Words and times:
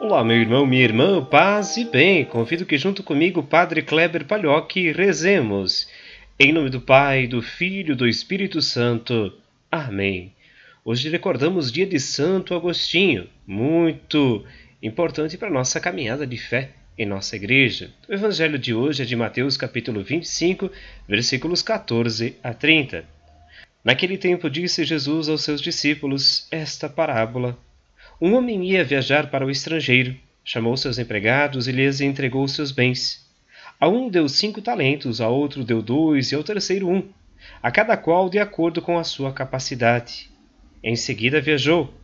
Olá, 0.00 0.22
meu 0.22 0.36
irmão, 0.36 0.64
minha 0.64 0.84
irmã, 0.84 1.24
paz 1.24 1.76
e 1.76 1.84
bem. 1.84 2.24
Convido 2.24 2.64
que 2.64 2.78
junto 2.78 3.02
comigo, 3.02 3.42
Padre 3.42 3.82
Kleber 3.82 4.24
Palhoque, 4.24 4.92
rezemos. 4.92 5.88
Em 6.38 6.52
nome 6.52 6.70
do 6.70 6.80
Pai, 6.80 7.26
do 7.26 7.42
Filho 7.42 7.94
e 7.94 7.96
do 7.96 8.06
Espírito 8.06 8.62
Santo. 8.62 9.32
Amém. 9.68 10.32
Hoje 10.84 11.08
recordamos 11.08 11.72
dia 11.72 11.84
de 11.84 11.98
Santo 11.98 12.54
Agostinho, 12.54 13.28
muito 13.44 14.44
importante 14.80 15.36
para 15.36 15.50
nossa 15.50 15.80
caminhada 15.80 16.24
de 16.24 16.36
fé 16.36 16.70
em 16.96 17.04
nossa 17.04 17.34
igreja. 17.34 17.90
O 18.08 18.14
evangelho 18.14 18.56
de 18.56 18.72
hoje 18.72 19.02
é 19.02 19.04
de 19.04 19.16
Mateus 19.16 19.56
capítulo 19.56 20.04
25, 20.04 20.70
versículos 21.08 21.60
14 21.60 22.36
a 22.40 22.54
30. 22.54 23.04
Naquele 23.82 24.16
tempo 24.16 24.48
disse 24.48 24.84
Jesus 24.84 25.28
aos 25.28 25.42
seus 25.42 25.60
discípulos 25.60 26.46
esta 26.52 26.88
parábola 26.88 27.58
um 28.20 28.34
homem 28.34 28.64
ia 28.64 28.82
viajar 28.82 29.30
para 29.30 29.46
o 29.46 29.50
estrangeiro, 29.50 30.16
chamou 30.44 30.76
seus 30.76 30.98
empregados 30.98 31.68
e 31.68 31.72
lhes 31.72 32.00
entregou 32.00 32.46
seus 32.48 32.72
bens. 32.72 33.24
A 33.78 33.88
um 33.88 34.08
deu 34.08 34.28
cinco 34.28 34.60
talentos, 34.60 35.20
a 35.20 35.28
outro 35.28 35.62
deu 35.62 35.80
dois 35.80 36.32
e 36.32 36.34
ao 36.34 36.42
terceiro 36.42 36.88
um, 36.88 37.08
a 37.62 37.70
cada 37.70 37.96
qual 37.96 38.28
de 38.28 38.40
acordo 38.40 38.82
com 38.82 38.98
a 38.98 39.04
sua 39.04 39.32
capacidade. 39.32 40.28
Em 40.82 40.96
seguida 40.96 41.40
viajou. 41.40 41.94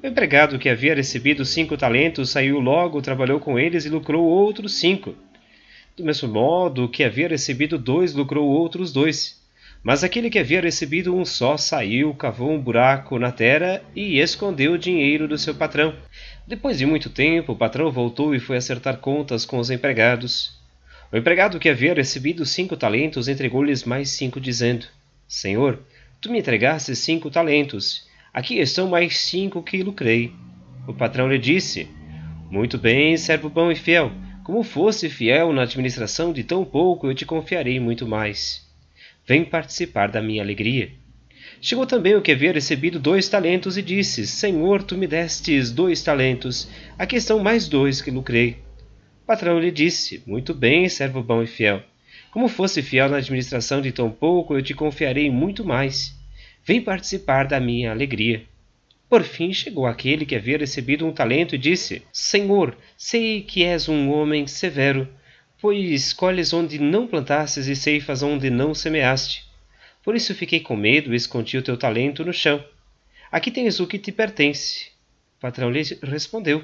O 0.00 0.06
empregado 0.06 0.58
que 0.58 0.68
havia 0.68 0.94
recebido 0.94 1.44
cinco 1.44 1.76
talentos 1.76 2.30
saiu 2.30 2.60
logo, 2.60 3.02
trabalhou 3.02 3.40
com 3.40 3.58
eles 3.58 3.84
e 3.84 3.88
lucrou 3.88 4.22
outros 4.22 4.74
cinco. 4.74 5.14
Do 5.96 6.04
mesmo 6.04 6.28
modo, 6.28 6.84
o 6.84 6.88
que 6.88 7.02
havia 7.02 7.26
recebido 7.26 7.78
dois 7.78 8.14
lucrou 8.14 8.46
outros 8.46 8.92
dois. 8.92 9.43
Mas 9.84 10.02
aquele 10.02 10.30
que 10.30 10.38
havia 10.38 10.62
recebido 10.62 11.14
um 11.14 11.26
só 11.26 11.58
saiu, 11.58 12.14
cavou 12.14 12.50
um 12.50 12.58
buraco 12.58 13.18
na 13.18 13.30
terra 13.30 13.82
e 13.94 14.18
escondeu 14.18 14.72
o 14.72 14.78
dinheiro 14.78 15.28
do 15.28 15.36
seu 15.36 15.54
patrão. 15.54 15.94
Depois 16.46 16.78
de 16.78 16.86
muito 16.86 17.10
tempo, 17.10 17.52
o 17.52 17.56
patrão 17.56 17.92
voltou 17.92 18.34
e 18.34 18.40
foi 18.40 18.56
acertar 18.56 18.96
contas 18.96 19.44
com 19.44 19.58
os 19.58 19.70
empregados. 19.70 20.58
O 21.12 21.18
empregado 21.18 21.58
que 21.58 21.68
havia 21.68 21.92
recebido 21.92 22.46
cinco 22.46 22.78
talentos 22.78 23.28
entregou-lhes 23.28 23.84
mais 23.84 24.08
cinco, 24.08 24.40
dizendo: 24.40 24.86
Senhor, 25.28 25.78
tu 26.18 26.32
me 26.32 26.38
entregaste 26.38 26.96
cinco 26.96 27.30
talentos. 27.30 28.08
Aqui 28.32 28.58
estão 28.58 28.88
mais 28.88 29.18
cinco 29.18 29.62
que 29.62 29.82
lucrei. 29.82 30.32
O 30.88 30.94
patrão 30.94 31.28
lhe 31.28 31.38
disse: 31.38 31.86
Muito 32.50 32.78
bem, 32.78 33.18
servo 33.18 33.50
bom 33.50 33.70
e 33.70 33.76
fiel. 33.76 34.10
Como 34.44 34.62
fosse 34.62 35.10
fiel 35.10 35.52
na 35.52 35.62
administração 35.62 36.32
de 36.32 36.42
tão 36.42 36.64
pouco, 36.64 37.06
eu 37.06 37.14
te 37.14 37.26
confiarei 37.26 37.78
muito 37.78 38.06
mais. 38.06 38.64
Vem 39.26 39.44
participar 39.44 40.08
da 40.08 40.20
minha 40.20 40.42
alegria. 40.42 40.92
Chegou 41.60 41.86
também 41.86 42.14
o 42.14 42.20
que 42.20 42.32
havia 42.32 42.52
recebido 42.52 42.98
dois 42.98 43.26
talentos 43.26 43.78
e 43.78 43.82
disse: 43.82 44.26
Senhor, 44.26 44.82
tu 44.82 44.98
me 44.98 45.06
destes 45.06 45.70
dois 45.70 46.02
talentos, 46.02 46.68
aqui 46.98 47.16
estão 47.16 47.38
mais 47.38 47.66
dois 47.66 48.02
que 48.02 48.10
lucrei. 48.10 48.58
O 49.22 49.26
patrão 49.26 49.58
lhe 49.58 49.70
disse: 49.70 50.22
Muito 50.26 50.52
bem, 50.52 50.88
servo 50.90 51.22
bom 51.22 51.42
e 51.42 51.46
fiel. 51.46 51.82
Como 52.30 52.48
fosse 52.48 52.82
fiel 52.82 53.08
na 53.08 53.16
administração 53.16 53.80
de 53.80 53.92
tão 53.92 54.10
pouco, 54.10 54.54
eu 54.54 54.62
te 54.62 54.74
confiarei 54.74 55.30
muito 55.30 55.64
mais. 55.64 56.14
Vem 56.62 56.82
participar 56.82 57.46
da 57.46 57.58
minha 57.58 57.92
alegria. 57.92 58.42
Por 59.08 59.22
fim 59.22 59.52
chegou 59.52 59.86
aquele 59.86 60.26
que 60.26 60.34
havia 60.34 60.58
recebido 60.58 61.06
um 61.06 61.12
talento 61.12 61.54
e 61.54 61.58
disse: 61.58 62.02
Senhor, 62.12 62.76
sei 62.96 63.40
que 63.40 63.64
és 63.64 63.88
um 63.88 64.10
homem 64.10 64.46
severo 64.46 65.08
pois 65.64 66.12
colhes 66.12 66.52
onde 66.52 66.78
não 66.78 67.06
plantastes 67.06 67.68
e 67.68 67.74
ceifas 67.74 68.22
onde 68.22 68.50
não 68.50 68.74
semeaste. 68.74 69.48
Por 70.02 70.14
isso 70.14 70.34
fiquei 70.34 70.60
com 70.60 70.76
medo 70.76 71.14
e 71.14 71.16
escondi 71.16 71.56
o 71.56 71.62
teu 71.62 71.74
talento 71.74 72.22
no 72.22 72.34
chão. 72.34 72.62
Aqui 73.32 73.50
tens 73.50 73.80
o 73.80 73.86
que 73.86 73.98
te 73.98 74.12
pertence. 74.12 74.88
O 75.38 75.40
patrão 75.40 75.70
lhe 75.70 75.80
respondeu: 76.02 76.62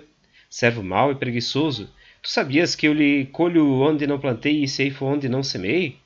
Servo 0.50 0.82
mau 0.82 1.10
e 1.10 1.14
preguiçoso, 1.14 1.88
tu 2.20 2.28
sabias 2.28 2.76
que 2.76 2.86
eu 2.86 2.92
lhe 2.92 3.24
colho 3.32 3.80
onde 3.80 4.06
não 4.06 4.20
plantei 4.20 4.62
e 4.62 4.68
ceifo 4.68 5.06
onde 5.06 5.30
não 5.30 5.42
semeei? 5.42 5.96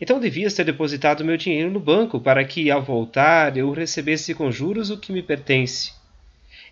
Então 0.00 0.18
devias 0.18 0.54
ter 0.54 0.64
depositado 0.64 1.22
meu 1.22 1.36
dinheiro 1.36 1.70
no 1.70 1.78
banco, 1.78 2.18
para 2.18 2.42
que, 2.46 2.70
ao 2.70 2.82
voltar, 2.82 3.58
eu 3.58 3.70
recebesse 3.72 4.34
com 4.34 4.50
juros 4.50 4.88
o 4.88 4.96
que 4.96 5.12
me 5.12 5.22
pertence. 5.22 5.92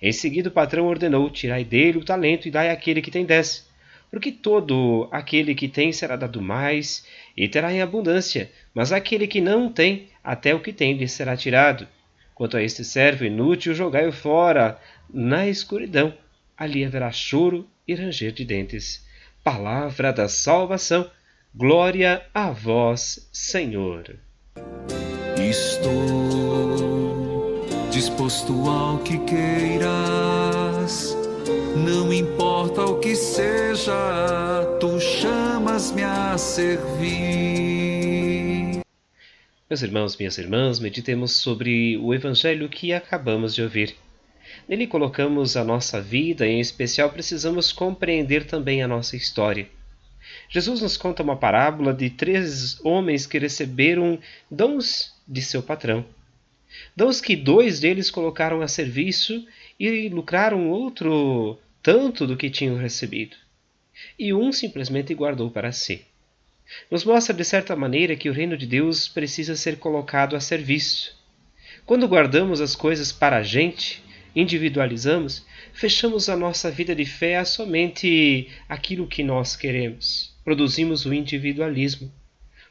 Em 0.00 0.10
seguida 0.10 0.48
o 0.48 0.52
patrão 0.52 0.86
ordenou: 0.86 1.28
Tirai 1.28 1.64
dele 1.64 1.98
o 1.98 2.04
talento 2.04 2.48
e 2.48 2.50
dai 2.50 2.70
àquele 2.70 3.02
que 3.02 3.10
tem 3.10 3.26
dez 3.26 3.65
porque 4.10 4.30
todo 4.32 5.08
aquele 5.10 5.54
que 5.54 5.68
tem 5.68 5.92
será 5.92 6.16
dado 6.16 6.40
mais 6.40 7.04
e 7.36 7.48
terá 7.48 7.72
em 7.72 7.82
abundância, 7.82 8.50
mas 8.74 8.92
aquele 8.92 9.26
que 9.26 9.40
não 9.40 9.70
tem, 9.70 10.08
até 10.22 10.54
o 10.54 10.60
que 10.60 10.72
tem 10.72 10.94
lhe 10.94 11.08
será 11.08 11.36
tirado. 11.36 11.86
Quanto 12.34 12.56
a 12.56 12.62
este 12.62 12.84
servo 12.84 13.24
inútil, 13.24 13.74
jogai-o 13.74 14.12
fora 14.12 14.78
na 15.12 15.46
escuridão. 15.46 16.14
Ali 16.56 16.84
haverá 16.84 17.10
choro 17.10 17.68
e 17.86 17.94
ranger 17.94 18.32
de 18.32 18.44
dentes. 18.44 19.06
Palavra 19.42 20.12
da 20.12 20.28
salvação. 20.28 21.10
Glória 21.54 22.26
a 22.34 22.50
vós, 22.50 23.28
Senhor. 23.32 24.16
Estou 25.38 25.96
disposto 27.90 28.68
ao 28.68 28.98
que 28.98 29.18
queiras 29.20 31.16
não 31.76 32.12
importa 32.12 32.85
que 33.06 33.14
seja, 33.14 33.94
tu 34.80 34.98
chamas-me 34.98 36.02
a 36.02 36.36
servir. 36.36 37.20
Meus 39.70 39.82
irmãos, 39.82 40.16
minhas 40.16 40.36
irmãs, 40.38 40.80
meditemos 40.80 41.30
sobre 41.30 41.96
o 41.98 42.12
evangelho 42.12 42.68
que 42.68 42.92
acabamos 42.92 43.54
de 43.54 43.62
ouvir. 43.62 43.94
Nele 44.68 44.88
colocamos 44.88 45.56
a 45.56 45.62
nossa 45.62 46.00
vida 46.00 46.48
em 46.48 46.58
especial, 46.58 47.10
precisamos 47.10 47.70
compreender 47.70 48.44
também 48.44 48.82
a 48.82 48.88
nossa 48.88 49.14
história. 49.14 49.68
Jesus 50.48 50.80
nos 50.82 50.96
conta 50.96 51.22
uma 51.22 51.36
parábola 51.36 51.94
de 51.94 52.10
três 52.10 52.84
homens 52.84 53.24
que 53.24 53.38
receberam 53.38 54.18
dons 54.50 55.14
de 55.28 55.42
seu 55.42 55.62
patrão. 55.62 56.04
Dons 56.96 57.20
que 57.20 57.36
dois 57.36 57.78
deles 57.78 58.10
colocaram 58.10 58.62
a 58.62 58.66
serviço 58.66 59.46
e 59.78 60.08
lucraram 60.08 60.70
outro 60.70 61.56
tanto 61.86 62.26
do 62.26 62.36
que 62.36 62.50
tinham 62.50 62.76
recebido, 62.76 63.36
e 64.18 64.34
um 64.34 64.50
simplesmente 64.50 65.14
guardou 65.14 65.52
para 65.52 65.70
si. 65.70 66.04
Nos 66.90 67.04
mostra 67.04 67.32
de 67.32 67.44
certa 67.44 67.76
maneira 67.76 68.16
que 68.16 68.28
o 68.28 68.32
reino 68.32 68.56
de 68.56 68.66
Deus 68.66 69.06
precisa 69.06 69.54
ser 69.54 69.78
colocado 69.78 70.34
a 70.34 70.40
serviço. 70.40 71.16
Quando 71.84 72.08
guardamos 72.08 72.60
as 72.60 72.74
coisas 72.74 73.12
para 73.12 73.36
a 73.36 73.42
gente, 73.44 74.02
individualizamos, 74.34 75.46
fechamos 75.72 76.28
a 76.28 76.36
nossa 76.36 76.72
vida 76.72 76.92
de 76.92 77.04
fé 77.04 77.36
a 77.36 77.44
somente 77.44 78.50
aquilo 78.68 79.06
que 79.06 79.22
nós 79.22 79.54
queremos. 79.54 80.34
Produzimos 80.42 81.06
o 81.06 81.14
individualismo. 81.14 82.12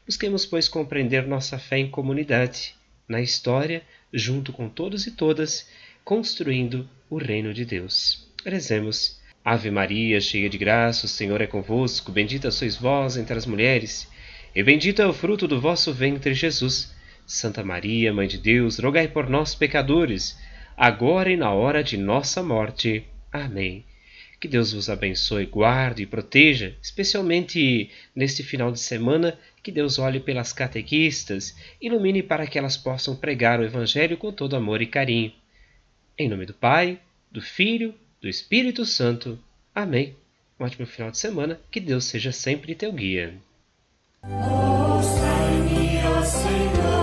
Busquemos, 0.04 0.44
pois, 0.44 0.68
compreender 0.68 1.26
nossa 1.26 1.58
fé 1.58 1.78
em 1.78 1.88
comunidade, 1.88 2.74
na 3.08 3.22
história, 3.22 3.82
junto 4.12 4.52
com 4.52 4.68
todos 4.68 5.06
e 5.06 5.12
todas, 5.12 5.70
construindo 6.04 6.86
o 7.08 7.16
reino 7.16 7.54
de 7.54 7.64
Deus. 7.64 8.25
Rezemos. 8.48 9.20
Ave 9.44 9.72
Maria, 9.72 10.20
cheia 10.20 10.48
de 10.48 10.56
graça, 10.56 11.06
o 11.06 11.08
Senhor 11.08 11.40
é 11.40 11.48
convosco. 11.48 12.12
Bendita 12.12 12.48
sois 12.52 12.76
vós 12.76 13.16
entre 13.16 13.36
as 13.36 13.44
mulheres, 13.44 14.08
e 14.54 14.62
bendito 14.62 15.02
é 15.02 15.06
o 15.06 15.12
fruto 15.12 15.48
do 15.48 15.60
vosso 15.60 15.92
ventre, 15.92 16.32
Jesus. 16.32 16.94
Santa 17.26 17.64
Maria, 17.64 18.14
Mãe 18.14 18.28
de 18.28 18.38
Deus, 18.38 18.78
rogai 18.78 19.08
por 19.08 19.28
nós, 19.28 19.56
pecadores, 19.56 20.38
agora 20.76 21.28
e 21.28 21.36
na 21.36 21.52
hora 21.52 21.82
de 21.82 21.96
nossa 21.96 22.40
morte. 22.40 23.04
Amém. 23.32 23.84
Que 24.40 24.46
Deus 24.46 24.72
vos 24.72 24.88
abençoe, 24.88 25.44
guarde 25.46 26.04
e 26.04 26.06
proteja, 26.06 26.76
especialmente 26.80 27.90
neste 28.14 28.44
final 28.44 28.70
de 28.70 28.78
semana, 28.78 29.36
que 29.60 29.72
Deus 29.72 29.98
olhe 29.98 30.20
pelas 30.20 30.52
catequistas, 30.52 31.56
ilumine 31.82 32.22
para 32.22 32.46
que 32.46 32.56
elas 32.56 32.76
possam 32.76 33.16
pregar 33.16 33.58
o 33.58 33.64
Evangelho 33.64 34.16
com 34.16 34.30
todo 34.30 34.54
amor 34.54 34.80
e 34.80 34.86
carinho. 34.86 35.32
Em 36.16 36.28
nome 36.28 36.46
do 36.46 36.54
Pai, 36.54 37.00
do 37.32 37.42
Filho 37.42 37.92
do 38.26 38.30
Espírito 38.30 38.84
Santo. 38.84 39.38
Amém. 39.72 40.16
Um 40.58 40.64
ótimo 40.64 40.84
final 40.84 41.12
de 41.12 41.18
semana. 41.18 41.60
Que 41.70 41.78
Deus 41.78 42.06
seja 42.06 42.32
sempre 42.32 42.74
teu 42.74 42.92
guia. 42.92 43.34
Ouça-me, 44.24 46.02
ó 46.04 46.22
Senhor. 46.24 46.95